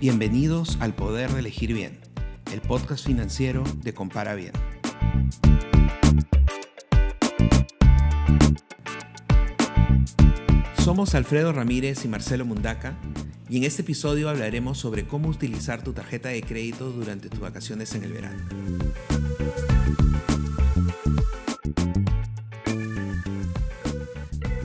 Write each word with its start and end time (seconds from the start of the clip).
Bienvenidos 0.00 0.78
al 0.80 0.94
Poder 0.94 1.30
de 1.30 1.40
Elegir 1.40 1.74
Bien, 1.74 1.98
el 2.54 2.62
podcast 2.62 3.04
financiero 3.04 3.64
de 3.82 3.92
Compara 3.92 4.34
Bien. 4.34 4.52
Somos 10.82 11.14
Alfredo 11.14 11.52
Ramírez 11.52 12.02
y 12.06 12.08
Marcelo 12.08 12.46
Mundaca 12.46 12.96
y 13.50 13.58
en 13.58 13.64
este 13.64 13.82
episodio 13.82 14.30
hablaremos 14.30 14.78
sobre 14.78 15.06
cómo 15.06 15.28
utilizar 15.28 15.84
tu 15.84 15.92
tarjeta 15.92 16.30
de 16.30 16.40
crédito 16.40 16.90
durante 16.90 17.28
tus 17.28 17.40
vacaciones 17.40 17.94
en 17.94 18.04
el 18.04 18.14
verano. 18.14 18.38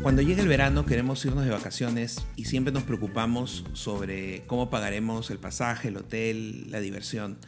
Cuando 0.06 0.22
llega 0.22 0.44
el 0.44 0.48
verano 0.48 0.86
queremos 0.86 1.26
irnos 1.26 1.46
de 1.46 1.50
vacaciones 1.50 2.28
y 2.36 2.46
siempre 2.46 2.72
nos 2.72 2.84
preocupamos 2.84 3.66
sobre 3.74 4.44
cómo 4.46 4.70
pagaremos 4.70 5.32
el 5.32 5.40
pasaje, 5.40 5.88
el 5.88 5.98
hotel, 5.98 6.70
la 6.70 6.80
diversión. 6.80 7.40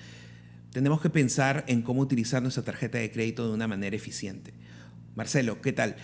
Tenemos 0.72 1.00
que 1.00 1.12
pensar 1.12 1.66
en 1.68 1.84
cómo 1.84 2.02
utilizar 2.02 2.42
nuestra 2.42 2.64
tarjeta 2.64 2.98
de 2.98 3.12
crédito 3.12 3.48
de 3.48 3.54
una 3.54 3.68
manera 3.68 3.96
eficiente. 3.96 4.56
Marcelo, 5.14 5.62
¿qué 5.62 5.72
tal? 5.72 5.98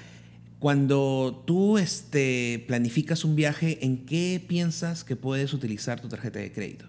Cuando 0.59 1.43
tú 1.47 1.79
este, 1.79 2.63
planificas 2.67 3.25
un 3.25 3.35
viaje, 3.35 3.83
¿en 3.83 4.05
qué 4.05 4.39
piensas 4.47 5.03
que 5.03 5.15
puedes 5.15 5.55
utilizar 5.55 6.01
tu 6.01 6.07
tarjeta 6.07 6.37
de 6.37 6.51
crédito? 6.51 6.85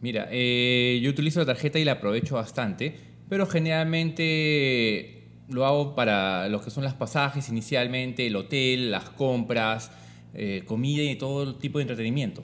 Mira, 0.00 0.26
eh, 0.30 0.98
yo 1.02 1.10
utilizo 1.10 1.40
la 1.40 1.44
tarjeta 1.44 1.78
y 1.80 1.84
la 1.84 1.92
aprovecho 1.92 2.36
bastante, 2.36 2.96
pero 3.28 3.46
generalmente 3.46 5.17
lo 5.48 5.66
hago 5.66 5.94
para 5.94 6.48
lo 6.48 6.62
que 6.62 6.70
son 6.70 6.84
las 6.84 6.94
pasajes 6.94 7.48
inicialmente, 7.48 8.26
el 8.26 8.36
hotel, 8.36 8.90
las 8.90 9.10
compras, 9.10 9.90
eh, 10.34 10.62
comida 10.66 11.02
y 11.02 11.16
todo 11.16 11.56
tipo 11.56 11.78
de 11.78 11.82
entretenimiento. 11.82 12.42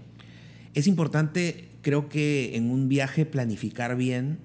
Es 0.75 0.87
importante, 0.87 1.69
creo 1.83 2.09
que 2.09 2.57
en 2.57 2.71
un 2.71 2.89
viaje 2.89 3.27
planificar 3.27 3.97
bien 3.97 4.39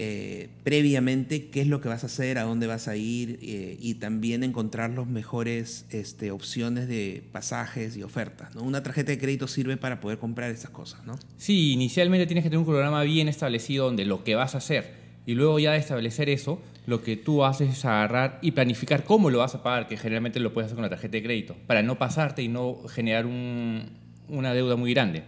eh, 0.00 0.48
previamente 0.62 1.48
qué 1.48 1.60
es 1.60 1.66
lo 1.66 1.80
que 1.80 1.88
vas 1.88 2.04
a 2.04 2.06
hacer, 2.06 2.38
a 2.38 2.42
dónde 2.42 2.68
vas 2.68 2.86
a 2.86 2.94
ir 2.94 3.40
eh, 3.42 3.76
y 3.80 3.94
también 3.94 4.44
encontrar 4.44 4.90
las 4.90 5.08
mejores 5.08 5.86
este, 5.90 6.30
opciones 6.30 6.86
de 6.86 7.24
pasajes 7.32 7.96
y 7.96 8.04
ofertas. 8.04 8.54
¿no? 8.54 8.62
Una 8.62 8.84
tarjeta 8.84 9.10
de 9.10 9.18
crédito 9.18 9.48
sirve 9.48 9.76
para 9.76 9.98
poder 9.98 10.18
comprar 10.18 10.52
esas 10.52 10.70
cosas, 10.70 11.04
¿no? 11.04 11.18
Sí, 11.36 11.72
inicialmente 11.72 12.28
tienes 12.28 12.44
que 12.44 12.50
tener 12.50 12.60
un 12.60 12.64
programa 12.64 13.02
bien 13.02 13.26
establecido 13.26 13.86
donde 13.86 14.04
lo 14.04 14.22
que 14.22 14.36
vas 14.36 14.54
a 14.54 14.58
hacer 14.58 14.92
y 15.26 15.34
luego 15.34 15.58
ya 15.58 15.72
de 15.72 15.78
establecer 15.78 16.28
eso, 16.28 16.62
lo 16.88 17.02
que 17.02 17.18
tú 17.18 17.44
haces 17.44 17.68
es 17.68 17.84
agarrar 17.84 18.38
y 18.40 18.52
planificar 18.52 19.04
cómo 19.04 19.28
lo 19.28 19.40
vas 19.40 19.54
a 19.54 19.62
pagar, 19.62 19.88
que 19.88 19.98
generalmente 19.98 20.40
lo 20.40 20.54
puedes 20.54 20.68
hacer 20.68 20.76
con 20.76 20.84
la 20.84 20.88
tarjeta 20.88 21.18
de 21.18 21.22
crédito, 21.22 21.54
para 21.66 21.82
no 21.82 21.98
pasarte 21.98 22.42
y 22.42 22.48
no 22.48 22.78
generar 22.88 23.26
una 23.26 24.54
deuda 24.54 24.74
muy 24.74 24.94
grande. 24.94 25.24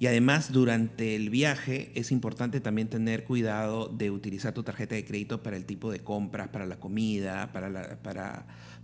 Y 0.00 0.06
además, 0.06 0.50
durante 0.50 1.14
el 1.14 1.28
viaje 1.28 1.92
es 1.94 2.10
importante 2.10 2.58
también 2.62 2.88
tener 2.88 3.24
cuidado 3.24 3.88
de 3.88 4.10
utilizar 4.10 4.54
tu 4.54 4.62
tarjeta 4.62 4.94
de 4.94 5.04
crédito 5.04 5.42
para 5.42 5.58
el 5.58 5.66
tipo 5.66 5.92
de 5.92 6.00
compras, 6.00 6.48
para 6.48 6.64
la 6.64 6.80
comida, 6.80 7.52
para, 7.52 7.98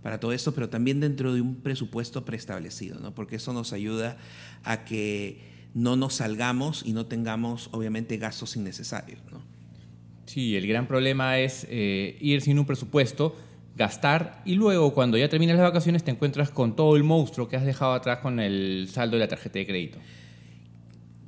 para, 0.03 0.19
todo 0.19 0.31
esto, 0.31 0.53
pero 0.53 0.69
también 0.69 0.99
dentro 0.99 1.33
de 1.33 1.41
un 1.41 1.55
presupuesto 1.55 2.23
preestablecido, 2.23 2.99
¿no? 2.99 3.15
porque 3.15 3.37
eso 3.37 3.51
nos 3.51 3.73
ayuda 3.73 4.17
a 4.63 4.85
que 4.85 5.41
no 5.73 5.95
nos 5.95 6.17
salgamos 6.17 6.83
y 6.85 6.93
no 6.93 7.07
tengamos, 7.07 7.69
obviamente, 7.71 8.17
gastos 8.17 8.55
innecesarios. 8.55 9.21
¿no? 9.31 9.50
Sí, 10.25 10.55
el 10.55 10.67
gran 10.67 10.87
problema 10.87 11.39
es 11.39 11.67
eh, 11.69 12.17
ir 12.21 12.41
sin 12.41 12.59
un 12.59 12.65
presupuesto, 12.65 13.35
gastar 13.75 14.41
y 14.45 14.55
luego 14.55 14.93
cuando 14.93 15.17
ya 15.17 15.29
terminas 15.29 15.55
las 15.55 15.65
vacaciones 15.65 16.03
te 16.03 16.11
encuentras 16.11 16.49
con 16.49 16.75
todo 16.75 16.95
el 16.95 17.03
monstruo 17.03 17.47
que 17.47 17.55
has 17.55 17.65
dejado 17.65 17.93
atrás 17.93 18.19
con 18.19 18.39
el 18.39 18.87
saldo 18.89 19.17
de 19.17 19.21
la 19.21 19.27
tarjeta 19.27 19.59
de 19.59 19.65
crédito. 19.65 19.97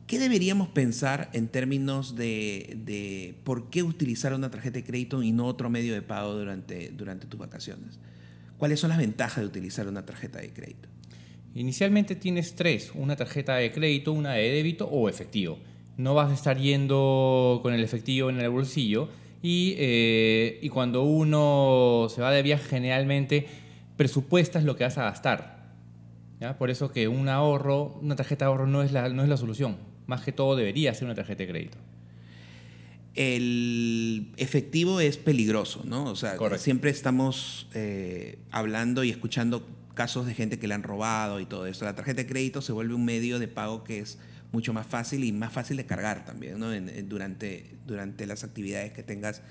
¿Qué 0.08 0.20
deberíamos 0.20 0.68
pensar 0.68 1.30
en 1.34 1.48
términos 1.48 2.16
de, 2.16 3.36
por 3.44 3.70
qué 3.70 3.82
utilizar 3.84 4.34
una 4.34 4.52
tarjeta 4.52 4.76
de 4.76 4.84
crédito 4.84 5.24
y 5.24 5.32
no 5.32 5.48
otro 5.48 5.70
medio 5.70 5.94
de 5.94 6.02
pago 6.02 6.34
durante, 6.34 6.92
durante 6.92 7.26
tus 7.26 7.40
vacaciones? 7.40 8.00
¿Cuáles 8.58 8.80
son 8.80 8.90
las 8.90 9.00
ventajas 9.00 9.38
de 9.38 9.48
utilizar 9.48 9.88
una 9.88 10.06
tarjeta 10.06 10.40
de 10.40 10.53
crédito? 10.53 10.90
Inicialmente 11.56 12.16
tienes 12.16 12.56
tres, 12.56 12.92
una 12.96 13.16
tarjeta 13.16 13.56
de 13.56 13.72
crédito, 13.72 14.12
una 14.12 14.34
de 14.34 14.50
débito 14.50 14.88
o 14.88 15.09
efectivo. 15.09 15.58
No 15.98 16.14
vas 16.14 16.31
a 16.31 16.34
estar 16.34 16.58
yendo 16.58 17.59
con 17.62 17.74
el 17.74 17.84
efectivo 17.84 18.30
en 18.30 18.40
el 18.40 18.50
bolsillo 18.50 19.09
y, 19.42 19.76
eh, 19.78 20.59
y 20.62 20.70
cuando 20.70 21.04
uno 21.04 22.08
se 22.09 22.22
va 22.22 22.31
de 22.31 22.42
viaje 22.42 22.68
generalmente 22.68 23.48
presupuestas 23.96 24.64
lo 24.64 24.76
que 24.76 24.84
vas 24.84 24.98
a 24.98 25.03
gastar. 25.03 25.72
¿ya? 26.40 26.58
Por 26.58 26.70
eso 26.70 26.92
que 26.92 27.08
un 27.08 27.30
ahorro, 27.30 28.00
una 28.02 28.16
tarjeta 28.16 28.46
de 28.46 28.52
ahorro 28.52 28.68
no 28.68 28.82
es 28.82 28.92
la, 28.92 29.09
no 29.09 29.24
es 29.24 29.30
la 29.30 29.38
solución 29.38 29.94
más 30.08 30.22
que 30.22 30.32
todo 30.32 30.56
debería 30.56 30.94
ser 30.94 31.06
una 31.06 31.16
tarjeta 31.16 31.44
de 31.44 31.50
crédito. 31.50 31.78
El 33.16 34.32
efectivo 34.38 35.00
es 35.00 35.18
peligroso, 35.18 35.84
¿no? 35.86 36.06
O 36.06 36.16
sea, 36.16 36.38
siempre 36.58 36.90
estamos 36.90 37.68
eh, 37.74 38.40
hablando 38.52 39.03
y 39.03 39.12
escuchando 39.12 39.68
casos 39.94 40.26
de 40.26 40.34
gente 40.34 40.58
que 40.58 40.68
le 40.68 40.74
han 40.74 40.82
robado 40.82 41.40
y 41.40 41.46
todo 41.46 41.68
eso. 41.68 41.86
La 41.86 41.96
tarjeta 41.96 42.24
de 42.24 42.28
crédito 42.28 42.62
se 42.62 42.72
vuelve 42.72 42.96
un 42.96 43.06
medio 43.06 43.38
de 43.38 43.48
pago 43.48 43.84
que 43.84 44.00
es 44.00 44.18
mucho 44.53 44.72
más 44.72 44.88
fácil 44.88 45.25
y 45.25 45.34
más 45.34 45.52
fácil 45.52 45.75
de 45.75 45.86
cargar 45.86 46.24
también, 46.24 46.59
¿no? 46.59 46.69
durante, 47.03 47.75
durante 47.86 48.25
las 48.25 48.46
actividades 48.46 48.94
que 48.94 49.03
tengas 49.03 49.41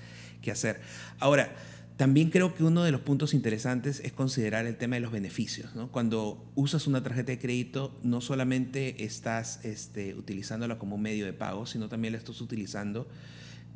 que 0.41 0.49
hacer. 0.49 0.81
Ahora, 1.19 1.53
también 1.97 2.31
creo 2.31 2.55
que 2.55 2.63
uno 2.63 2.83
de 2.83 2.91
los 2.91 3.01
puntos 3.01 3.33
interesantes 3.35 3.99
es 3.99 4.13
considerar 4.13 4.65
el 4.65 4.77
tema 4.77 4.95
de 4.95 5.01
los 5.01 5.11
beneficios. 5.11 5.69
Cuando 5.91 6.49
usas 6.55 6.87
una 6.87 7.03
tarjeta 7.03 7.33
de 7.33 7.39
crédito, 7.39 7.99
no 8.01 8.21
solamente 8.21 9.03
estás 9.03 9.63
este, 9.63 10.15
utilizándola 10.15 10.79
como 10.79 10.97
medio 10.97 11.25
de 11.25 11.33
pago, 11.33 11.67
sino 11.67 11.89
también 11.89 12.13
la 12.13 12.17
estás 12.17 12.41
utilizando 12.41 13.07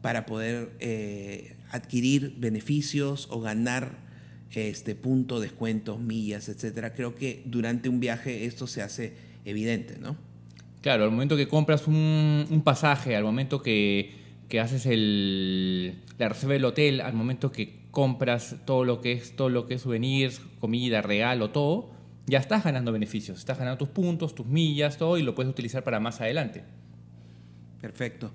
para 0.01 0.25
poder 0.25 0.71
eh, 0.79 1.57
adquirir 1.69 2.35
beneficios 2.39 3.27
o 3.29 3.41
ganar 3.41 3.99
este, 4.51 4.95
puntos, 4.95 5.41
descuentos, 5.41 5.99
millas, 5.99 6.49
etc. 6.49 6.93
Creo 6.95 7.15
que 7.15 7.43
durante 7.45 7.89
un 7.89 7.99
viaje 7.99 8.45
esto 8.45 8.65
se 8.65 8.81
hace 8.81 9.13
evidente, 9.45 9.97
¿no? 9.99 10.26
Claro, 10.87 11.03
al 11.03 11.11
momento 11.11 11.35
que 11.35 11.49
compras 11.49 11.85
un, 11.85 12.61
pasaje, 12.63 13.17
al 13.17 13.25
momento 13.25 13.61
que, 13.61 14.13
que 14.47 14.61
haces 14.61 14.85
el, 14.85 16.01
la 16.17 16.29
reserva 16.29 16.53
del 16.53 16.63
hotel, 16.63 17.01
al 17.01 17.11
momento 17.11 17.51
que 17.51 17.81
compras 17.91 18.55
todo 18.63 18.85
lo 18.85 19.01
que 19.01 19.11
es 19.11 19.35
todo 19.35 19.49
lo 19.49 19.67
que 19.67 19.73
es 19.73 19.81
souvenirs, 19.81 20.39
comida, 20.61 21.01
regalo, 21.01 21.49
todo, 21.49 21.89
ya 22.25 22.39
estás 22.39 22.63
ganando 22.63 22.93
beneficios, 22.93 23.37
estás 23.37 23.57
ganando 23.57 23.77
tus 23.77 23.89
puntos, 23.89 24.33
tus 24.33 24.45
millas, 24.45 24.97
todo 24.97 25.17
y 25.17 25.23
lo 25.23 25.35
puedes 25.35 25.51
utilizar 25.51 25.83
para 25.83 25.99
más 25.99 26.21
adelante. 26.21 26.63
Perfecto. 27.81 28.31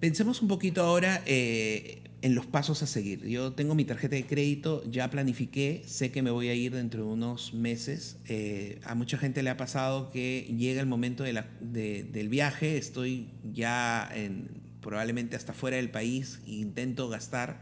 Pensemos 0.00 0.40
un 0.40 0.48
poquito 0.48 0.82
ahora 0.82 1.22
eh, 1.26 2.00
en 2.22 2.36
los 2.36 2.46
pasos 2.46 2.82
a 2.82 2.86
seguir. 2.86 3.26
Yo 3.26 3.52
tengo 3.52 3.74
mi 3.74 3.84
tarjeta 3.84 4.14
de 4.14 4.24
crédito, 4.24 4.84
ya 4.88 5.10
planifiqué, 5.10 5.82
sé 5.84 6.12
que 6.12 6.22
me 6.22 6.30
voy 6.30 6.48
a 6.48 6.54
ir 6.54 6.72
dentro 6.72 7.04
de 7.04 7.10
unos 7.10 7.52
meses. 7.52 8.16
Eh, 8.28 8.80
a 8.84 8.94
mucha 8.94 9.18
gente 9.18 9.42
le 9.42 9.50
ha 9.50 9.56
pasado 9.56 10.10
que 10.10 10.42
llega 10.56 10.80
el 10.80 10.86
momento 10.86 11.24
del 11.24 12.28
viaje, 12.28 12.78
estoy 12.78 13.28
ya 13.52 14.08
en, 14.14 14.62
probablemente 14.80 15.34
hasta 15.34 15.52
fuera 15.52 15.78
del 15.78 15.90
país, 15.90 16.40
intento 16.46 17.08
gastar 17.08 17.60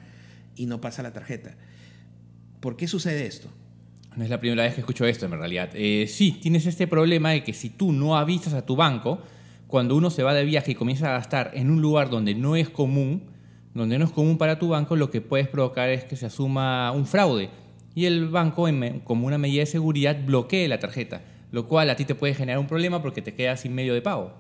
y 0.56 0.66
no 0.66 0.80
pasa 0.80 1.02
la 1.02 1.14
tarjeta. 1.14 1.56
¿Por 2.60 2.76
qué 2.76 2.86
sucede 2.86 3.26
esto? 3.26 3.50
No 4.14 4.24
es 4.24 4.30
la 4.30 4.40
primera 4.40 4.64
vez 4.64 4.74
que 4.74 4.80
escucho 4.80 5.06
esto, 5.06 5.24
en 5.24 5.32
realidad. 5.32 5.70
Eh, 5.72 6.06
sí, 6.06 6.32
tienes 6.32 6.66
este 6.66 6.86
problema 6.86 7.30
de 7.30 7.42
que 7.44 7.54
si 7.54 7.70
tú 7.70 7.92
no 7.92 8.18
avisas 8.18 8.52
a 8.52 8.66
tu 8.66 8.76
banco, 8.76 9.22
cuando 9.68 9.96
uno 9.96 10.10
se 10.10 10.22
va 10.22 10.34
de 10.34 10.44
viaje 10.44 10.72
y 10.72 10.74
comienza 10.74 11.08
a 11.08 11.18
gastar 11.18 11.52
en 11.54 11.70
un 11.70 11.80
lugar 11.80 12.10
donde 12.10 12.34
no 12.34 12.56
es 12.56 12.68
común, 12.68 13.22
donde 13.74 13.98
no 13.98 14.04
es 14.04 14.10
común 14.10 14.38
para 14.38 14.58
tu 14.58 14.68
banco, 14.68 14.96
lo 14.96 15.10
que 15.10 15.20
puedes 15.20 15.48
provocar 15.48 15.90
es 15.90 16.04
que 16.04 16.16
se 16.16 16.26
asuma 16.26 16.90
un 16.92 17.06
fraude 17.06 17.50
y 17.94 18.04
el 18.06 18.28
banco, 18.28 18.68
como 19.04 19.26
una 19.26 19.38
medida 19.38 19.60
de 19.60 19.66
seguridad, 19.66 20.16
bloquee 20.24 20.68
la 20.68 20.78
tarjeta, 20.78 21.22
lo 21.50 21.66
cual 21.66 21.90
a 21.90 21.96
ti 21.96 22.04
te 22.04 22.14
puede 22.14 22.34
generar 22.34 22.58
un 22.58 22.66
problema 22.66 23.02
porque 23.02 23.22
te 23.22 23.34
quedas 23.34 23.60
sin 23.60 23.74
medio 23.74 23.94
de 23.94 24.02
pago. 24.02 24.32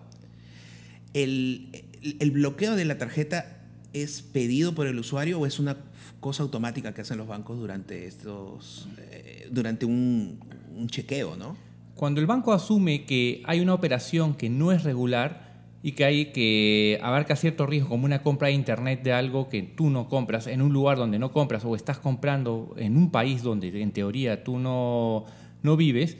El, 1.14 1.68
el 2.02 2.30
bloqueo 2.30 2.76
de 2.76 2.84
la 2.84 2.98
tarjeta 2.98 3.60
es 3.92 4.22
pedido 4.22 4.74
por 4.74 4.86
el 4.86 4.98
usuario 4.98 5.40
o 5.40 5.46
es 5.46 5.58
una 5.58 5.76
cosa 6.20 6.42
automática 6.42 6.94
que 6.94 7.00
hacen 7.00 7.18
los 7.18 7.26
bancos 7.26 7.58
durante 7.58 8.06
estos 8.06 8.88
eh, 8.98 9.48
durante 9.50 9.86
un, 9.86 10.38
chequeo, 10.86 11.36
¿no? 11.36 11.56
Cuando 11.94 12.20
el 12.20 12.26
banco 12.26 12.52
asume 12.54 13.04
que 13.04 13.42
hay 13.44 13.60
una 13.60 13.74
operación 13.74 14.34
que 14.34 14.48
no 14.48 14.72
es 14.72 14.82
regular 14.84 15.49
y 15.82 15.92
que 15.92 16.04
hay 16.04 16.26
que 16.26 16.98
abarca 17.02 17.36
cierto 17.36 17.66
riesgo 17.66 17.88
como 17.88 18.04
una 18.04 18.22
compra 18.22 18.48
de 18.48 18.54
internet 18.54 19.02
de 19.02 19.12
algo 19.12 19.48
que 19.48 19.62
tú 19.62 19.88
no 19.88 20.08
compras 20.08 20.46
en 20.46 20.60
un 20.60 20.72
lugar 20.72 20.98
donde 20.98 21.18
no 21.18 21.32
compras 21.32 21.64
o 21.64 21.74
estás 21.74 21.98
comprando 21.98 22.74
en 22.76 22.96
un 22.96 23.10
país 23.10 23.42
donde 23.42 23.80
en 23.80 23.92
teoría 23.92 24.44
tú 24.44 24.58
no, 24.58 25.24
no 25.62 25.76
vives, 25.76 26.16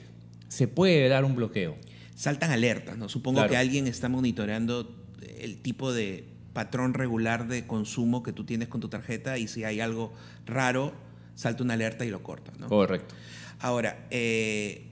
se 0.49 0.67
puede 0.67 1.09
dar 1.09 1.25
un 1.25 1.37
bloqueo. 1.37 1.77
Saltan 2.15 2.51
alertas, 2.51 2.99
¿no? 2.99 3.09
Supongo 3.09 3.47
que 3.47 3.57
alguien 3.57 3.87
está 3.87 4.09
monitoreando 4.09 4.95
el 5.39 5.59
tipo 5.59 5.93
de 5.93 6.25
patrón 6.53 6.95
regular 6.95 7.47
de 7.47 7.67
consumo 7.67 8.23
que 8.23 8.33
tú 8.33 8.45
tienes 8.45 8.69
con 8.69 8.81
tu 8.81 8.89
tarjeta 8.89 9.39
y 9.39 9.47
si 9.47 9.65
hay 9.65 9.81
algo 9.81 10.13
raro, 10.47 10.93
salta 11.35 11.63
una 11.63 11.75
alerta 11.75 12.05
y 12.05 12.11
lo 12.11 12.23
corta. 12.23 12.53
¿no? 12.59 12.69
Correcto. 12.69 13.15
Ahora, 13.61 14.07
eh, 14.11 14.87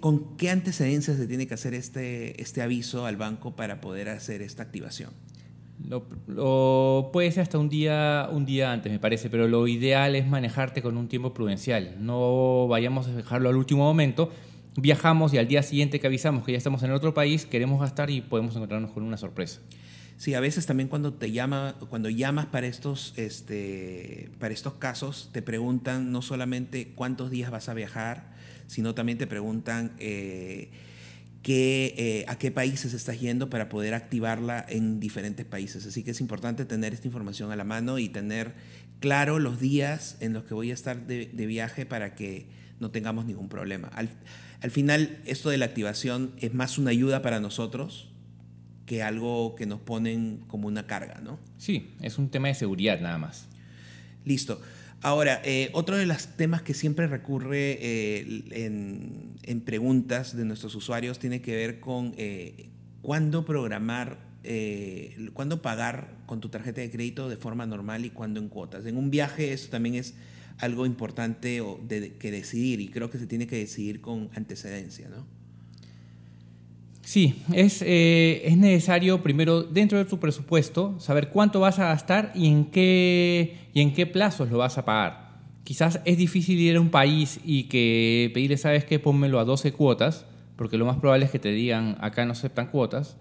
¿con 0.00 0.36
qué 0.36 0.50
antecedencias 0.50 1.16
se 1.16 1.26
tiene 1.26 1.46
que 1.46 1.54
hacer 1.54 1.74
este, 1.74 2.40
este 2.40 2.62
aviso 2.62 3.06
al 3.06 3.16
banco 3.16 3.56
para 3.56 3.80
poder 3.80 4.08
hacer 4.08 4.42
esta 4.42 4.62
activación? 4.62 5.10
Lo, 5.88 7.10
puede 7.12 7.30
ser 7.30 7.42
hasta 7.42 7.58
un 7.58 7.68
día, 7.68 8.28
un 8.32 8.46
día 8.46 8.72
antes, 8.72 8.90
me 8.90 8.98
parece, 8.98 9.28
pero 9.30 9.46
lo 9.46 9.68
ideal 9.68 10.16
es 10.16 10.26
manejarte 10.26 10.82
con 10.82 10.96
un 10.96 11.08
tiempo 11.08 11.34
prudencial. 11.34 11.96
No 12.00 12.66
vayamos 12.68 13.06
a 13.08 13.12
dejarlo 13.12 13.48
al 13.48 13.56
último 13.56 13.84
momento. 13.84 14.32
Viajamos 14.76 15.32
y 15.32 15.38
al 15.38 15.48
día 15.48 15.62
siguiente 15.62 16.00
que 16.00 16.06
avisamos 16.06 16.44
que 16.44 16.52
ya 16.52 16.58
estamos 16.58 16.82
en 16.82 16.90
otro 16.90 17.14
país, 17.14 17.46
queremos 17.46 17.80
gastar 17.80 18.10
y 18.10 18.20
podemos 18.20 18.54
encontrarnos 18.56 18.90
con 18.92 19.02
una 19.02 19.16
sorpresa. 19.16 19.60
Sí, 20.16 20.32
a 20.34 20.40
veces 20.40 20.64
también 20.64 20.88
cuando 20.88 21.12
te 21.12 21.30
llama, 21.30 21.76
cuando 21.90 22.08
llamas 22.08 22.46
para 22.46 22.66
estos, 22.66 23.12
este, 23.16 24.30
para 24.38 24.54
estos 24.54 24.74
casos, 24.74 25.28
te 25.32 25.42
preguntan 25.42 26.10
no 26.10 26.22
solamente 26.22 26.92
cuántos 26.94 27.30
días 27.30 27.50
vas 27.50 27.68
a 27.68 27.74
viajar, 27.74 28.35
sino 28.66 28.94
también 28.94 29.18
te 29.18 29.26
preguntan 29.26 29.92
eh, 29.98 30.70
eh, 31.48 32.24
a 32.26 32.38
qué 32.38 32.50
países 32.50 32.92
estás 32.92 33.20
yendo 33.20 33.48
para 33.48 33.68
poder 33.68 33.94
activarla 33.94 34.66
en 34.68 34.98
diferentes 34.98 35.46
países. 35.46 35.86
Así 35.86 36.02
que 36.02 36.10
es 36.10 36.20
importante 36.20 36.64
tener 36.64 36.92
esta 36.92 37.06
información 37.06 37.52
a 37.52 37.56
la 37.56 37.62
mano 37.62 37.98
y 37.98 38.08
tener 38.08 38.54
claro 38.98 39.38
los 39.38 39.60
días 39.60 40.16
en 40.18 40.32
los 40.32 40.42
que 40.44 40.54
voy 40.54 40.72
a 40.72 40.74
estar 40.74 41.06
de, 41.06 41.26
viaje 41.46 41.86
para 41.86 42.16
que 42.16 42.48
no 42.80 42.90
tengamos 42.90 43.26
ningún 43.26 43.48
problema. 43.48 43.88
Al, 43.88 44.08
al 44.60 44.70
final, 44.72 45.20
esto 45.24 45.50
de 45.50 45.58
la 45.58 45.66
activación 45.66 46.32
es 46.38 46.52
más 46.52 46.78
una 46.78 46.90
ayuda 46.90 47.22
para 47.22 47.38
nosotros 47.38 48.10
que 48.84 49.04
algo 49.04 49.54
que 49.54 49.66
nos 49.66 49.80
ponen 49.80 50.42
como 50.48 50.66
una 50.66 50.88
carga, 50.88 51.20
¿no? 51.22 51.38
Sí, 51.58 51.94
es 52.00 52.18
un 52.18 52.28
tema 52.28 52.48
de 52.48 52.54
seguridad 52.54 53.00
nada 53.00 53.18
más. 53.18 53.46
Listo. 54.24 54.60
Ahora, 55.06 55.40
eh, 55.44 55.70
otro 55.72 55.96
de 55.96 56.04
los 56.04 56.26
temas 56.34 56.62
que 56.62 56.74
siempre 56.74 57.06
recurre 57.06 57.78
eh, 57.80 58.42
en, 59.44 59.60
preguntas 59.60 60.36
de 60.36 60.44
nuestros 60.44 60.74
usuarios 60.74 61.20
tiene 61.20 61.40
que 61.40 61.54
ver 61.54 61.78
con 61.78 62.12
eh, 62.16 62.70
cuándo 63.02 63.44
programar, 63.44 64.18
cuándo 65.32 65.62
pagar 65.62 66.12
con 66.26 66.40
tu 66.40 66.48
tarjeta 66.48 66.80
de 66.80 66.90
crédito 66.90 67.28
de 67.28 67.36
forma 67.36 67.66
normal 67.66 68.04
y 68.04 68.10
cuándo 68.10 68.40
en 68.40 68.48
cuotas. 68.48 68.84
En 68.84 68.96
un 68.96 69.12
viaje 69.12 69.52
eso 69.52 69.70
también 69.70 69.94
es 69.94 70.14
algo 70.58 70.86
importante 70.86 71.62
que 72.18 72.30
decidir 72.32 72.80
y 72.80 72.88
creo 72.88 73.08
que 73.08 73.18
se 73.18 73.28
tiene 73.28 73.46
que 73.46 73.58
decidir 73.58 74.00
con 74.00 74.28
antecedencia, 74.34 75.08
¿no? 75.08 75.35
Sí, 77.06 77.40
es, 77.52 77.82
eh, 77.86 78.42
es, 78.46 78.56
necesario 78.56 79.22
primero, 79.22 79.62
dentro 79.62 79.96
de 79.96 80.06
tu 80.06 80.18
presupuesto, 80.18 80.98
saber 80.98 81.28
cuánto 81.28 81.60
vas 81.60 81.78
a 81.78 81.84
gastar 81.84 82.32
y 82.34 82.48
en, 82.48 82.64
qué, 82.64 83.58
y 83.72 83.80
en 83.80 83.94
qué 83.94 84.06
plazos 84.08 84.50
lo 84.50 84.58
vas 84.58 84.76
a 84.76 84.84
pagar. 84.84 85.38
Quizás 85.62 86.00
es 86.04 86.18
difícil 86.18 86.58
ir 86.58 86.74
a 86.74 86.80
un 86.80 86.90
país 86.90 87.38
y 87.44 87.68
que 87.68 88.32
pedirle, 88.34 88.56
¿sabes 88.56 88.84
qué? 88.84 88.98
Pónmelo 88.98 89.38
a 89.38 89.44
12 89.44 89.70
cuotas, 89.72 90.26
porque 90.56 90.78
lo 90.78 90.84
más 90.84 90.96
probable 90.96 91.26
es 91.26 91.30
que 91.30 91.38
te 91.38 91.52
digan, 91.52 91.96
acá 92.00 92.26
no 92.26 92.32
aceptan 92.32 92.72
cuotas. 92.72 93.16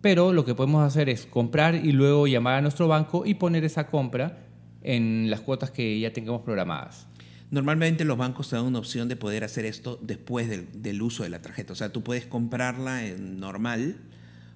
Pero 0.00 0.32
lo 0.32 0.44
que 0.44 0.54
podemos 0.54 0.86
hacer 0.86 1.08
es 1.08 1.26
comprar 1.26 1.74
y 1.74 1.90
luego 1.90 2.28
llamar 2.28 2.54
a 2.54 2.62
nuestro 2.62 2.86
banco 2.86 3.26
y 3.26 3.34
poner 3.34 3.64
esa 3.64 3.88
compra 3.88 4.38
en 4.82 5.30
las 5.30 5.40
cuotas 5.40 5.72
que 5.72 5.98
ya 5.98 6.12
tengamos 6.12 6.42
programadas. 6.42 7.09
Normalmente 7.50 8.04
los 8.04 8.16
bancos 8.16 8.48
te 8.48 8.56
dan 8.56 8.64
una 8.64 8.78
opción 8.78 9.08
de 9.08 9.16
poder 9.16 9.44
hacer 9.44 9.64
esto 9.64 9.98
después 10.02 10.48
del, 10.48 11.02
uso 11.02 11.24
de 11.24 11.30
la 11.30 11.42
tarjeta. 11.42 11.72
O 11.72 11.76
sea, 11.76 11.90
tú 11.92 12.02
puedes 12.02 12.26
comprarla 12.26 13.06
en 13.06 13.40
normal 13.40 13.96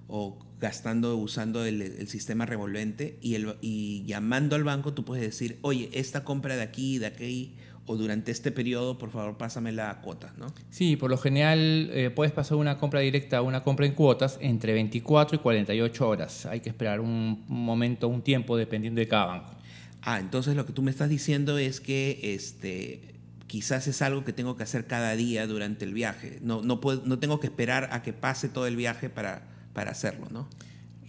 o 0.07 0.39
gastando, 0.59 1.17
usando 1.17 1.65
el, 1.65 2.07
sistema 2.07 2.45
revolvente 2.45 3.17
y 3.21 4.03
llamando 4.05 4.55
al 4.55 4.63
banco 4.63 4.93
tú 4.93 5.03
puedes 5.03 5.25
decir, 5.25 5.59
oye, 5.61 5.89
esta 5.93 6.23
compra 6.23 6.55
de 6.55 6.63
aquí, 6.63 6.97
de 6.97 7.07
aquí 7.07 7.55
o 7.87 7.95
durante 7.97 8.31
este 8.31 8.51
periodo, 8.51 8.97
por 8.97 9.11
favor, 9.11 9.37
pásame 9.37 9.71
la 9.71 10.01
cuota, 10.01 10.33
¿no? 10.37 10.47
Sí, 10.69 10.95
por 10.95 11.11
lo 11.11 11.17
general 11.17 11.89
eh, 11.93 12.09
puedes 12.09 12.33
pasar 12.33 12.57
una 12.57 12.77
compra 12.77 12.99
directa 13.01 13.37
a 13.37 13.41
una 13.41 13.61
compra 13.61 13.85
en 13.85 13.93
cuotas 13.93 14.39
entre 14.41 14.73
24 14.73 15.35
y 15.35 15.39
48 15.39 16.07
horas. 16.07 16.45
Hay 16.47 16.61
que 16.61 16.69
esperar 16.69 16.99
un 16.99 17.45
momento, 17.47 18.07
un 18.07 18.23
tiempo, 18.23 18.57
dependiendo 18.57 18.99
de 18.99 19.07
cada 19.07 19.25
banco. 19.25 19.54
Ah, 20.05 20.19
entonces 20.19 20.55
lo 20.55 20.67
que 20.67 20.71
tú 20.71 20.83
me 20.83 20.91
estás 20.91 21.09
diciendo 21.09 21.57
es 21.57 21.81
que 21.81 22.19
este, 22.21 23.15
quizás 23.47 23.87
es 23.87 24.03
algo 24.03 24.23
que 24.23 24.33
tengo 24.33 24.55
que 24.55 24.61
hacer 24.61 24.85
cada 24.85 25.15
día 25.15 25.47
durante 25.47 25.83
el 25.83 25.95
viaje. 25.95 26.37
No, 26.41 26.61
no, 26.61 26.79
puedo, 26.79 27.01
no 27.05 27.17
tengo 27.17 27.39
que 27.39 27.47
esperar 27.47 27.89
a 27.91 28.03
que 28.03 28.13
pase 28.13 28.47
todo 28.47 28.67
el 28.67 28.75
viaje 28.75 29.09
para, 29.09 29.47
para 29.73 29.91
hacerlo, 29.91 30.27
¿no? 30.31 30.47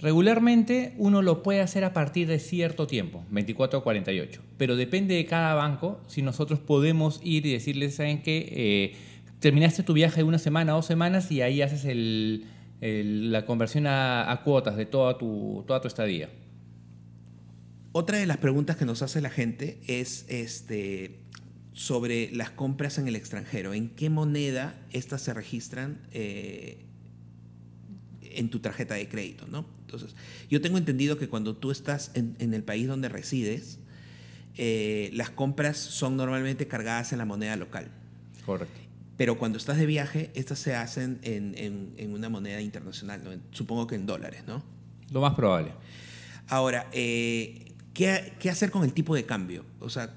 Regularmente 0.01 0.95
uno 0.97 1.21
lo 1.21 1.43
puede 1.43 1.61
hacer 1.61 1.85
a 1.85 1.93
partir 1.93 2.27
de 2.27 2.39
cierto 2.39 2.87
tiempo, 2.87 3.25
24 3.31 3.79
o 3.79 3.83
48, 3.83 4.43
pero 4.59 4.77
depende 4.77 5.15
de 5.15 5.27
cada 5.27 5.55
banco 5.55 6.01
si 6.07 6.23
nosotros 6.23 6.59
podemos 6.59 7.21
ir 7.23 7.47
y 7.47 7.53
decirles, 7.53 7.97
¿saben 7.97 8.23
qué? 8.23 8.49
Eh, 8.51 8.97
terminaste 9.41 9.83
tu 9.83 9.93
viaje 9.93 10.23
una 10.23 10.39
semana 10.39 10.73
dos 10.73 10.87
semanas 10.87 11.31
y 11.31 11.41
ahí 11.41 11.63
haces 11.63 11.87
la 12.81 13.47
conversión 13.47 13.87
a, 13.87 14.31
a, 14.31 14.43
cuotas 14.43 14.77
de 14.77 14.85
toda 14.85 15.17
tu, 15.17 15.65
toda 15.67 15.81
tu 15.81 15.89
estadía. 15.89 16.29
Otra 17.99 18.19
de 18.19 18.27
las 18.27 18.37
preguntas 18.37 18.77
que 18.77 18.85
nos 18.85 19.01
hace 19.01 19.23
la 19.23 19.31
gente 19.31 19.81
es 19.87 20.27
este, 20.29 21.19
sobre 21.73 22.31
las 22.31 22.51
compras 22.51 22.99
en 22.99 23.09
el 23.09 23.17
extranjero. 23.17 23.73
¿En 23.73 23.89
qué 23.89 24.11
moneda 24.11 24.79
estas 24.93 25.23
se 25.23 25.33
registran 25.33 26.03
eh, 26.13 26.85
en 28.21 28.51
tu 28.51 28.59
tarjeta 28.59 28.97
de 28.97 29.09
crédito? 29.09 29.47
¿no? 29.47 29.65
Entonces, 29.81 30.15
yo 30.51 30.61
tengo 30.61 30.77
entendido 30.77 31.17
que 31.17 31.31
cuando 31.31 31.57
tú 31.57 31.71
estás 31.71 32.11
en, 32.13 32.53
el 32.53 32.63
país 32.63 32.87
donde 32.87 33.09
resides, 33.09 33.79
eh, 34.57 35.09
las 35.15 35.31
compras 35.31 35.79
son 35.79 36.19
normalmente 36.19 36.69
cargadas 36.69 37.13
en 37.13 37.19
la 37.19 37.25
moneda 37.25 37.57
local. 37.57 37.89
Correcto. 38.45 38.79
Pero 39.17 39.39
cuando 39.39 39.57
estás 39.57 39.79
de 39.79 39.87
viaje, 39.87 40.31
estas 40.35 40.59
se 40.59 40.75
hacen 40.75 41.19
en, 41.23 42.13
una 42.13 42.29
moneda 42.29 42.61
internacional, 42.61 43.41
supongo 43.53 43.87
que 43.87 43.95
en 43.95 44.05
dólares, 44.05 44.43
¿no? 44.47 44.63
Lo 45.11 45.23
más 45.23 45.33
probable. 45.33 45.73
Ahora, 46.49 46.89
eh, 46.93 47.73
¿Qué, 47.97 48.51
hacer 48.51 48.71
con 48.71 48.85
el 48.85 48.93
tipo 48.93 49.15
de 49.15 49.25
cambio? 49.25 49.65
O 49.81 49.89
sea, 49.89 50.15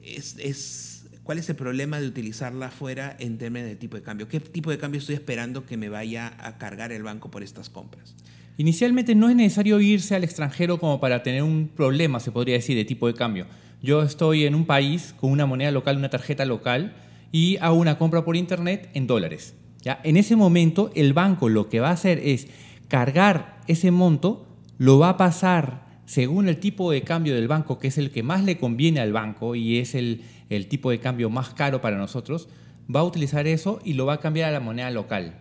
es, 0.00 1.06
¿cuál 1.24 1.38
es 1.38 1.48
el 1.48 1.56
problema 1.56 1.98
de 1.98 2.06
utilizarla 2.06 2.70
fuera 2.70 3.16
en 3.18 3.36
términos 3.36 3.68
de 3.68 3.74
tipo 3.74 3.96
de 3.96 4.04
cambio? 4.04 4.28
¿Qué 4.28 4.38
tipo 4.38 4.70
de 4.70 4.78
cambio 4.78 5.00
estoy 5.00 5.16
esperando 5.16 5.66
que 5.66 5.76
me 5.76 5.88
vaya 5.88 6.36
a 6.38 6.56
cargar 6.56 6.92
el 6.92 7.02
banco 7.02 7.32
por 7.32 7.42
estas 7.42 7.68
compras? 7.68 8.14
Inicialmente 8.58 9.16
no 9.16 9.28
es 9.28 9.34
necesario 9.34 9.80
irse 9.80 10.14
al 10.14 10.22
extranjero 10.22 10.78
como 10.78 11.00
para 11.00 11.24
tener 11.24 11.42
un 11.42 11.66
problema, 11.66 12.20
se 12.20 12.30
podría 12.30 12.54
decir, 12.54 12.76
de 12.76 12.84
tipo 12.84 13.08
de 13.08 13.14
cambio. 13.14 13.46
Yo 13.82 14.04
estoy 14.04 14.44
en 14.44 14.54
un 14.54 14.64
país 14.64 15.16
con 15.18 15.32
una 15.32 15.46
moneda 15.46 15.72
local, 15.72 15.96
una 15.96 16.10
tarjeta 16.10 16.44
local, 16.44 16.94
y 17.32 17.56
hago 17.56 17.74
una 17.74 17.98
compra 17.98 18.24
por 18.24 18.36
internet 18.36 18.88
en 18.94 19.08
dólares. 19.08 19.54
¿ya? 19.82 20.00
En 20.04 20.16
ese 20.16 20.36
momento, 20.36 20.92
el 20.94 21.12
banco 21.12 21.48
lo 21.48 21.68
que 21.68 21.80
va 21.80 21.88
a 21.88 21.94
hacer 21.94 22.20
es 22.20 22.46
cargar 22.86 23.60
ese 23.66 23.90
monto, 23.90 24.46
lo 24.78 25.00
va 25.00 25.08
a 25.08 25.16
pasar 25.16 25.83
según 26.06 26.48
el 26.48 26.58
tipo 26.58 26.90
de 26.90 27.02
cambio 27.02 27.34
del 27.34 27.48
banco, 27.48 27.78
que 27.78 27.88
es 27.88 27.98
el 27.98 28.10
que 28.10 28.22
más 28.22 28.44
le 28.44 28.58
conviene 28.58 29.00
al 29.00 29.12
banco 29.12 29.54
y 29.54 29.78
es 29.78 29.94
el, 29.94 30.22
tipo 30.68 30.90
de 30.90 31.00
cambio 31.00 31.30
más 31.30 31.50
caro 31.50 31.80
para 31.80 31.96
nosotros, 31.96 32.48
va 32.94 33.00
a 33.00 33.04
utilizar 33.04 33.46
eso 33.46 33.80
y 33.84 33.94
lo 33.94 34.06
va 34.06 34.14
a 34.14 34.20
cambiar 34.20 34.50
a 34.50 34.52
la 34.52 34.60
moneda 34.60 34.90
local. 34.90 35.40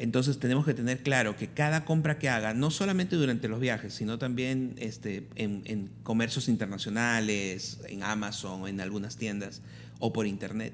Entonces 0.00 0.40
tenemos 0.40 0.64
que 0.66 0.74
tener 0.74 1.04
claro 1.04 1.36
que 1.36 1.48
cada 1.48 1.84
compra 1.84 2.18
que 2.18 2.28
haga, 2.28 2.52
no 2.52 2.70
solamente 2.70 3.14
durante 3.14 3.46
los 3.46 3.60
viajes, 3.60 3.94
sino 3.94 4.18
también 4.18 4.74
este, 4.78 5.28
en, 5.36 5.90
comercios 6.02 6.48
internacionales, 6.48 7.80
en 7.88 8.02
Amazon, 8.02 8.66
en 8.66 8.80
algunas 8.80 9.16
tiendas 9.16 9.62
o 10.00 10.12
por 10.12 10.26
internet, 10.26 10.72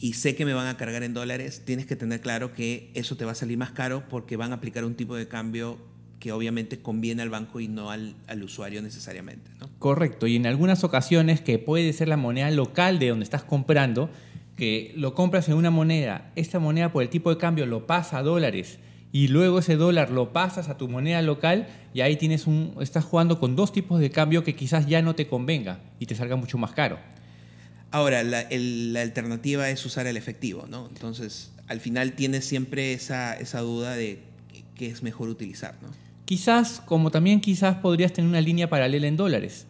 y 0.00 0.14
sé 0.14 0.34
que 0.34 0.44
me 0.44 0.52
van 0.52 0.66
a 0.66 0.76
cargar 0.76 1.04
en 1.04 1.14
dólares, 1.14 1.62
tienes 1.64 1.86
que 1.86 1.94
tener 1.94 2.20
claro 2.20 2.52
que 2.52 2.90
eso 2.94 3.16
te 3.16 3.24
va 3.24 3.32
a 3.32 3.36
salir 3.36 3.56
más 3.56 3.70
caro 3.70 4.02
porque 4.08 4.36
van 4.36 4.50
a 4.50 4.56
aplicar 4.56 4.84
un 4.84 4.96
tipo 4.96 5.14
de 5.14 5.28
cambio 5.28 5.78
que 6.24 6.32
obviamente 6.32 6.78
conviene 6.78 7.20
al 7.20 7.28
banco 7.28 7.60
y 7.60 7.68
no 7.68 7.90
al, 7.90 8.14
usuario 8.42 8.80
necesariamente. 8.80 9.50
Correcto, 9.78 10.26
y 10.26 10.36
en 10.36 10.46
algunas 10.46 10.82
ocasiones 10.82 11.42
que 11.42 11.58
puede 11.58 11.92
ser 11.92 12.08
la 12.08 12.16
moneda 12.16 12.50
local 12.50 12.98
de 12.98 13.10
donde 13.10 13.24
estás 13.24 13.44
comprando, 13.44 14.08
que 14.56 14.94
lo 14.96 15.14
compras 15.14 15.50
en 15.50 15.54
una 15.56 15.70
moneda, 15.70 16.32
esta 16.34 16.58
moneda 16.58 16.92
por 16.92 17.02
el 17.02 17.10
tipo 17.10 17.28
de 17.28 17.36
cambio 17.36 17.66
lo 17.66 17.86
pasa 17.86 18.16
a 18.16 18.22
dólares 18.22 18.78
y 19.12 19.28
luego 19.28 19.58
ese 19.58 19.76
dólar 19.76 20.08
lo 20.08 20.32
pasas 20.32 20.70
a 20.70 20.78
tu 20.78 20.88
moneda 20.88 21.20
local 21.20 21.68
y 21.92 22.00
ahí 22.00 22.16
tienes 22.16 22.46
un, 22.46 22.74
estás 22.80 23.04
jugando 23.04 23.38
con 23.38 23.54
dos 23.54 23.70
tipos 23.70 24.00
de 24.00 24.08
cambio 24.08 24.44
que 24.44 24.56
quizás 24.56 24.86
ya 24.86 25.02
no 25.02 25.14
te 25.14 25.26
convenga 25.26 25.80
y 25.98 26.06
te 26.06 26.14
salga 26.14 26.36
mucho 26.36 26.56
más 26.56 26.72
caro. 26.72 26.98
Ahora, 27.90 28.22
la, 28.22 28.46
la 28.50 29.02
alternativa 29.02 29.68
es 29.68 29.84
usar 29.84 30.06
el 30.06 30.16
efectivo, 30.16 30.64
¿no? 30.70 30.88
Entonces, 30.88 31.52
al 31.68 31.80
final 31.80 32.14
tienes 32.14 32.46
siempre 32.46 32.94
esa, 32.94 33.34
esa 33.34 33.60
duda 33.60 33.94
de 33.94 34.20
qué 34.74 34.86
es 34.86 35.02
mejor 35.02 35.28
utilizar, 35.28 35.74
¿no? 35.82 36.03
Quizás, 36.24 36.80
como 36.84 37.10
también 37.10 37.40
quizás 37.40 37.76
podrías 37.76 38.12
tener 38.12 38.28
una 38.28 38.40
línea 38.40 38.68
paralela 38.68 39.06
en 39.06 39.16
dólares, 39.16 39.66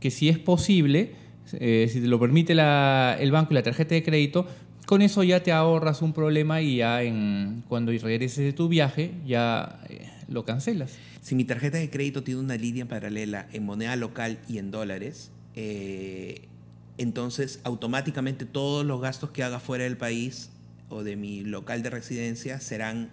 que 0.00 0.10
si 0.10 0.28
es 0.28 0.38
posible, 0.38 1.14
eh, 1.52 1.88
si 1.90 2.00
te 2.00 2.08
lo 2.08 2.20
permite 2.20 2.52
el 2.52 3.32
banco 3.32 3.52
y 3.52 3.54
la 3.54 3.62
tarjeta 3.62 3.94
de 3.94 4.02
crédito, 4.02 4.46
con 4.86 5.02
eso 5.02 5.22
ya 5.22 5.42
te 5.42 5.52
ahorras 5.52 6.00
un 6.02 6.12
problema 6.12 6.62
y 6.62 6.76
ya 6.76 7.02
en, 7.02 7.62
cuando 7.68 7.92
regreses 7.92 8.38
de 8.38 8.52
tu 8.52 8.68
viaje 8.68 9.12
ya 9.26 9.80
eh, 9.88 10.08
lo 10.28 10.44
cancelas. 10.44 10.92
Si 11.20 11.34
mi 11.34 11.44
tarjeta 11.44 11.78
de 11.78 11.90
crédito 11.90 12.22
tiene 12.22 12.40
una 12.40 12.56
línea 12.56 12.86
paralela 12.86 13.48
en 13.52 13.66
moneda 13.66 13.96
local 13.96 14.38
y 14.48 14.58
en 14.58 14.70
dólares, 14.70 15.30
eh, 15.54 16.48
entonces 16.96 17.60
automáticamente 17.64 18.46
todos 18.46 18.84
los 18.84 19.00
gastos 19.00 19.30
que 19.30 19.42
haga 19.42 19.60
fuera 19.60 19.84
del 19.84 19.96
país 19.96 20.50
o 20.88 21.02
de 21.02 21.16
mi 21.16 21.42
local 21.42 21.82
de 21.82 21.90
residencia 21.90 22.60
serán 22.60 23.10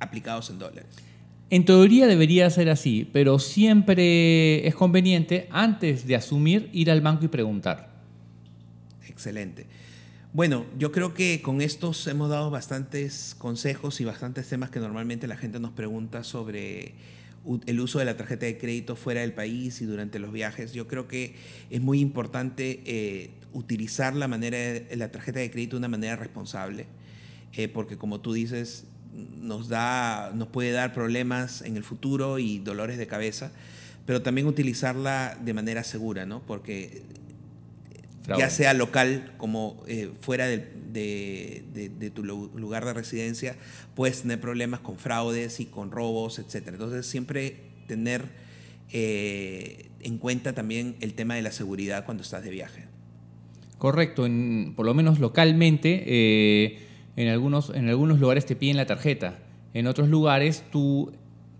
aplicados 0.00 0.50
en 0.50 0.58
dólares. 0.58 0.86
En 1.50 1.64
teoría 1.64 2.06
debería 2.06 2.48
ser 2.50 2.70
así, 2.70 3.08
pero 3.12 3.38
siempre 3.38 4.66
es 4.66 4.74
conveniente 4.74 5.46
antes 5.50 6.06
de 6.06 6.16
asumir 6.16 6.70
ir 6.72 6.90
al 6.90 7.00
banco 7.00 7.26
y 7.26 7.28
preguntar. 7.28 7.92
Excelente. 9.08 9.66
Bueno, 10.32 10.66
yo 10.78 10.90
creo 10.90 11.14
que 11.14 11.42
con 11.42 11.60
estos 11.60 12.06
hemos 12.08 12.28
dado 12.28 12.50
bastantes 12.50 13.36
consejos 13.38 14.00
y 14.00 14.04
bastantes 14.04 14.48
temas 14.48 14.70
que 14.70 14.80
normalmente 14.80 15.28
la 15.28 15.36
gente 15.36 15.60
nos 15.60 15.70
pregunta 15.70 16.24
sobre 16.24 16.94
el 17.66 17.80
uso 17.80 17.98
de 17.98 18.06
la 18.06 18.16
tarjeta 18.16 18.46
de 18.46 18.58
crédito 18.58 18.96
fuera 18.96 19.20
del 19.20 19.32
país 19.32 19.80
y 19.80 19.84
durante 19.84 20.18
los 20.18 20.32
viajes. 20.32 20.72
Yo 20.72 20.88
creo 20.88 21.06
que 21.06 21.36
es 21.70 21.80
muy 21.80 22.00
importante 22.00 22.82
eh, 22.86 23.30
utilizar 23.52 24.16
la, 24.16 24.26
manera 24.26 24.56
de, 24.58 24.96
la 24.96 25.12
tarjeta 25.12 25.38
de 25.38 25.50
crédito 25.50 25.76
de 25.76 25.78
una 25.78 25.88
manera 25.88 26.16
responsable, 26.16 26.86
eh, 27.52 27.68
porque 27.68 27.96
como 27.96 28.20
tú 28.20 28.32
dices, 28.32 28.86
nos, 29.40 29.68
da, 29.68 30.32
nos 30.34 30.48
puede 30.48 30.72
dar 30.72 30.92
problemas 30.92 31.62
en 31.62 31.76
el 31.76 31.84
futuro 31.84 32.38
y 32.38 32.58
dolores 32.58 32.98
de 32.98 33.06
cabeza, 33.06 33.52
pero 34.06 34.22
también 34.22 34.46
utilizarla 34.46 35.38
de 35.42 35.54
manera 35.54 35.84
segura, 35.84 36.26
¿no? 36.26 36.42
Porque 36.46 37.02
ya 38.38 38.48
sea 38.50 38.72
local 38.72 39.32
como 39.36 39.82
eh, 39.86 40.10
fuera 40.20 40.46
de, 40.46 42.10
tu 42.14 42.24
lugar 42.24 42.84
de 42.84 42.92
residencia, 42.94 43.56
puedes 43.94 44.22
tener 44.22 44.40
problemas 44.40 44.80
con 44.80 44.98
fraudes 44.98 45.60
y 45.60 45.66
con 45.66 45.90
robos, 45.90 46.38
etc. 46.38 46.68
Entonces 46.68 47.06
siempre 47.06 47.56
tener 47.86 48.24
eh, 48.90 49.90
en 50.00 50.18
cuenta 50.18 50.54
también 50.54 50.96
el 51.00 51.14
tema 51.14 51.34
de 51.34 51.42
la 51.42 51.52
seguridad 51.52 52.04
cuando 52.04 52.22
estás 52.22 52.44
de 52.44 52.50
viaje. 52.50 52.84
Correcto, 53.78 54.26
por 54.76 54.86
lo 54.86 54.94
menos 54.94 55.18
localmente, 55.18 56.04
eh, 56.06 56.78
en, 57.16 57.28
algunos, 57.28 57.70
en 57.70 57.88
algunos 57.88 58.20
lugares 58.20 58.46
te 58.46 58.56
piden 58.56 58.76
la 58.76 58.86
tarjeta, 58.86 59.38
en 59.72 59.86
otros 59.86 60.08
lugares 60.08 60.64
tú 60.70 61.12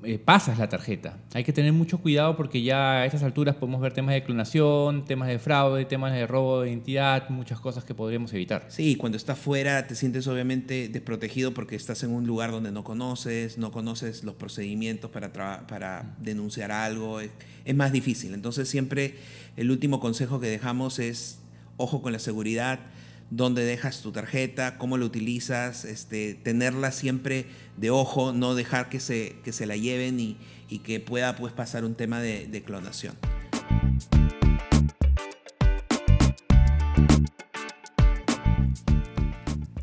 eh, 0.07 0.19
pasas 0.19 0.59
la 0.59 0.69
tarjeta. 0.69 1.17
Hay 1.33 1.45
que 1.45 1.53
tener 1.53 1.73
mucho 1.73 1.97
cuidado 1.99 2.37
porque 2.37 2.63
ya 2.63 3.01
a 3.01 3.07
estas 3.07 3.23
alturas 3.23 3.55
podemos 3.55 3.81
ver 3.81 3.95
temas 3.95 4.15
de 4.15 4.23
clonación, 4.23 5.07
temas 5.07 5.29
de 5.29 5.39
fraude, 5.39 5.87
temas 5.87 6.13
de 6.13 6.27
robo 6.27 6.61
de 6.61 6.69
identidad, 6.69 7.31
muchas 7.31 7.59
cosas 7.59 7.85
que 7.85 7.95
podríamos 7.95 8.33
evitar. 8.35 8.67
Sí, 8.69 8.97
cuando 8.97 9.17
estás 9.17 9.39
fuera 9.39 9.87
te 9.87 9.95
sientes 9.95 10.27
obviamente 10.27 10.89
desprotegido 10.91 11.55
porque 11.55 11.75
estás 11.75 12.03
en 12.03 12.11
un 12.11 12.27
lugar 12.27 12.51
donde 12.51 12.71
no 12.71 12.85
conoces, 12.85 13.57
no 13.57 13.73
conoces 13.73 14.25
los 14.25 14.35
procedimientos 14.35 15.11
para, 15.11 15.33
para 15.67 16.15
denunciar 16.19 16.71
algo, 16.71 17.21
es, 17.21 17.31
es 17.65 17.75
más 17.75 17.91
difícil. 17.91 18.35
Entonces 18.35 18.69
siempre 18.69 19.15
el 19.57 19.71
último 19.71 20.01
consejo 20.01 20.39
que 20.39 20.49
dejamos 20.49 20.99
es 20.99 21.39
ojo 21.79 22.03
con 22.03 22.13
la 22.13 22.19
seguridad 22.19 22.79
dónde 23.31 23.65
dejas 23.65 24.01
tu 24.01 24.13
tarjeta, 24.13 24.79
cómo 24.79 24.97
la 24.97 25.05
utilizas, 25.05 25.85
este, 25.85 26.35
tenerla 26.35 26.93
siempre 26.93 27.47
de 27.77 27.91
ojo, 27.91 28.33
no 28.33 28.55
dejar 28.55 28.89
que 28.89 29.01
se, 29.01 29.37
que 29.45 29.53
se 29.53 29.67
la 29.67 29.77
lleven 29.77 30.21
y, 30.21 30.37
que 30.83 30.99
pueda 30.99 31.37
pues, 31.37 31.53
pasar 31.53 31.85
un 31.85 31.95
tema 31.95 32.21
de, 32.21 32.49
de 32.49 32.63
clonación. 32.65 33.15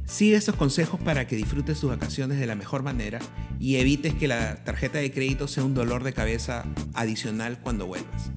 Sigue 0.05 0.35
estos 0.35 0.55
consejos 0.55 0.99
para 0.99 1.25
que 1.25 1.37
disfrutes 1.37 1.79
tus 1.79 1.89
vacaciones 1.89 2.39
de 2.39 2.45
la 2.45 2.55
mejor 2.55 2.83
manera 2.83 3.19
y 3.57 3.77
evites 3.77 4.13
que 4.13 4.27
la 4.27 4.63
tarjeta 4.63 4.99
de 4.99 5.11
crédito 5.11 5.47
sea 5.47 5.63
un 5.63 5.73
dolor 5.73 6.03
de 6.03 6.13
cabeza 6.13 6.65
adicional 6.93 7.57
cuando 7.61 7.87
vuelvas. 7.87 8.31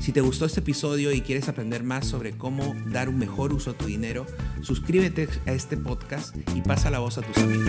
Si 0.00 0.12
te 0.12 0.22
gustó 0.22 0.46
este 0.46 0.60
episodio 0.60 1.12
y 1.12 1.20
quieres 1.20 1.50
aprender 1.50 1.82
más 1.84 2.06
sobre 2.06 2.32
cómo 2.32 2.74
dar 2.86 3.10
un 3.10 3.18
mejor 3.18 3.52
uso 3.52 3.72
a 3.72 3.74
tu 3.74 3.84
dinero, 3.84 4.24
suscríbete 4.62 5.28
a 5.46 5.52
este 5.52 5.76
podcast 5.76 6.34
y 6.54 6.62
pasa 6.62 6.90
la 6.90 7.00
voz 7.00 7.18
a 7.18 7.22
tus 7.22 7.36
amigos. 7.36 7.66